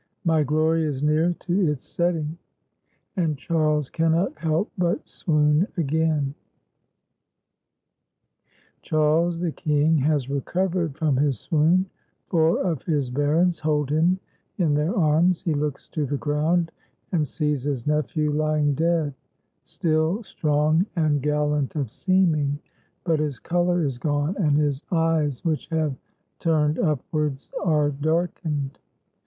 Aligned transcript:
My 0.25 0.41
glory 0.41 0.83
is 0.83 1.03
near 1.03 1.35
to 1.41 1.71
its 1.71 1.85
setting." 1.87 2.39
And 3.17 3.37
Charles 3.37 3.91
cannot 3.91 4.35
help 4.35 4.71
but 4.75 5.07
swoon 5.07 5.67
again. 5.77 6.33
Charles 8.81 9.37
the 9.41 9.51
King 9.51 9.99
has 9.99 10.27
recovered 10.27 10.97
from 10.97 11.17
his 11.17 11.39
swoon, 11.39 11.85
four 12.25 12.63
of 12.63 12.81
his 12.81 13.11
barons 13.11 13.59
hold 13.59 13.91
him 13.91 14.19
in 14.57 14.73
their 14.73 14.97
arms; 14.97 15.43
he 15.43 15.53
looks 15.53 15.87
to 15.89 16.07
the 16.07 16.17
ground 16.17 16.71
and 17.11 17.27
sees 17.27 17.61
his 17.61 17.85
nephew 17.85 18.31
lying 18.31 18.73
dead, 18.73 19.13
still 19.61 20.23
strong 20.23 20.83
and 20.95 21.21
gallant 21.21 21.75
of 21.75 21.91
seeming, 21.91 22.57
but 23.03 23.19
his 23.19 23.37
color 23.37 23.85
is 23.85 23.99
gone, 23.99 24.35
and 24.37 24.57
his 24.57 24.81
eyes, 24.91 25.45
which 25.45 25.67
have 25.67 25.95
turned 26.39 26.79
upwards, 26.79 27.47
are 27.63 27.91
darkened. 27.91 28.79